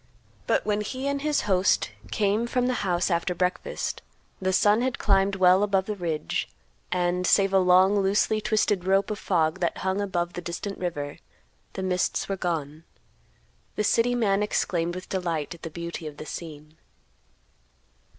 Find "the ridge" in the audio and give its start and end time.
5.85-6.49